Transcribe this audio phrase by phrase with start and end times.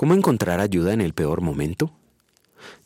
[0.00, 1.92] ¿Cómo encontrar ayuda en el peor momento?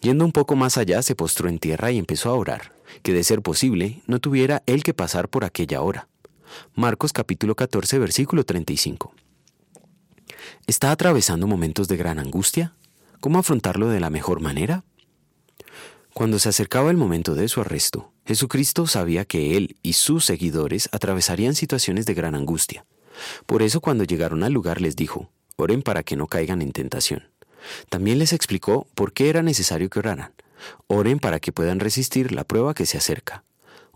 [0.01, 2.73] Yendo un poco más allá, se postró en tierra y empezó a orar,
[3.05, 6.09] que de ser posible, no tuviera él que pasar por aquella hora.
[6.75, 9.15] Marcos capítulo 14, versículo 35.
[10.67, 12.75] ¿Está atravesando momentos de gran angustia?
[13.21, 14.83] ¿Cómo afrontarlo de la mejor manera?
[16.15, 20.89] Cuando se acercaba el momento de su arresto, Jesucristo sabía que él y sus seguidores
[20.91, 22.87] atravesarían situaciones de gran angustia.
[23.47, 27.29] Por eso cuando llegaron al lugar les dijo, oren para que no caigan en tentación.
[27.89, 30.33] También les explicó por qué era necesario que oraran.
[30.87, 33.45] Oren para que puedan resistir la prueba que se acerca.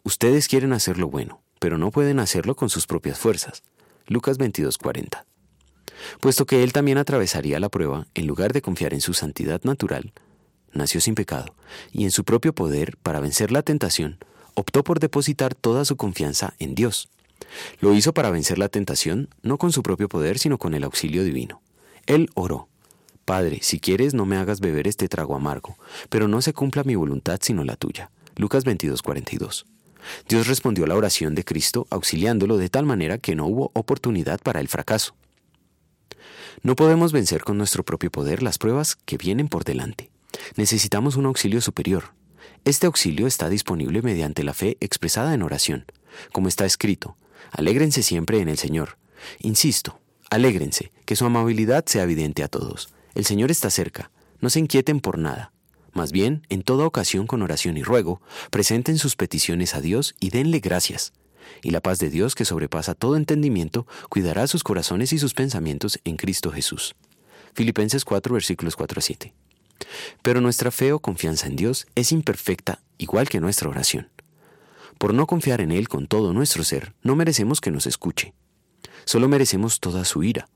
[0.03, 3.63] Ustedes quieren hacer lo bueno, pero no pueden hacerlo con sus propias fuerzas.
[4.07, 5.25] Lucas 22:40.
[6.21, 10.13] Puesto que él también atravesaría la prueba, en lugar de confiar en su santidad natural,
[10.73, 11.55] nació sin pecado,
[11.93, 14.19] y en su propio poder para vencer la tentación,
[14.55, 17.09] optó por depositar toda su confianza en Dios.
[17.81, 21.25] Lo hizo para vencer la tentación, no con su propio poder, sino con el auxilio
[21.25, 21.61] divino.
[22.07, 22.69] Él oró,
[23.29, 25.77] Padre, si quieres no me hagas beber este trago amargo,
[26.09, 28.11] pero no se cumpla mi voluntad sino la tuya.
[28.37, 29.67] Lucas 22:42.
[30.27, 34.41] Dios respondió a la oración de Cristo auxiliándolo de tal manera que no hubo oportunidad
[34.41, 35.15] para el fracaso.
[36.63, 40.11] No podemos vencer con nuestro propio poder las pruebas que vienen por delante.
[40.57, 42.15] Necesitamos un auxilio superior.
[42.65, 45.85] Este auxilio está disponible mediante la fe expresada en oración.
[46.33, 47.17] Como está escrito,
[47.51, 48.99] alégrense siempre en el Señor.
[49.41, 50.01] Insisto,
[50.31, 52.93] alégrense, que su amabilidad sea evidente a todos.
[53.15, 55.53] El Señor está cerca, no se inquieten por nada.
[55.93, 60.31] Más bien, en toda ocasión con oración y ruego, presenten sus peticiones a Dios y
[60.31, 61.13] denle gracias.
[61.63, 65.99] Y la paz de Dios, que sobrepasa todo entendimiento, cuidará sus corazones y sus pensamientos
[66.05, 66.95] en Cristo Jesús.
[67.55, 69.35] Filipenses 4 versículos 4 a 7.
[70.23, 74.09] Pero nuestra fe o confianza en Dios es imperfecta, igual que nuestra oración.
[74.99, 78.35] Por no confiar en Él con todo nuestro ser, no merecemos que nos escuche.
[79.05, 80.49] Solo merecemos toda su ira.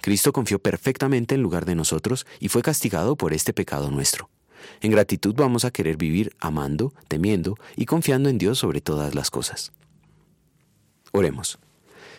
[0.00, 4.30] Cristo confió perfectamente en lugar de nosotros y fue castigado por este pecado nuestro.
[4.80, 9.30] En gratitud vamos a querer vivir amando, temiendo y confiando en Dios sobre todas las
[9.30, 9.72] cosas.
[11.12, 11.58] Oremos.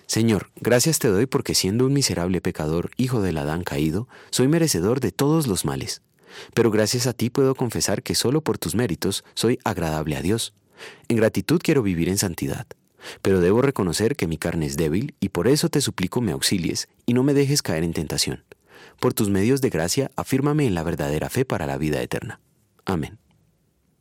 [0.08, 5.00] Señor, gracias te doy porque siendo un miserable pecador, hijo del Adán caído, soy merecedor
[5.00, 6.02] de todos los males.
[6.54, 10.54] Pero gracias a ti puedo confesar que solo por tus méritos soy agradable a Dios.
[11.08, 12.68] En gratitud quiero vivir en santidad.
[13.22, 16.88] Pero debo reconocer que mi carne es débil y por eso te suplico me auxilies
[17.06, 18.44] y no me dejes caer en tentación.
[19.00, 22.40] Por tus medios de gracia, afírmame en la verdadera fe para la vida eterna.
[22.86, 23.21] Amén.